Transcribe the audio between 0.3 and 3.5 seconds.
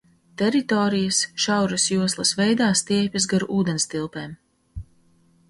Teritorijas šauras joslas veidā stiepjas gar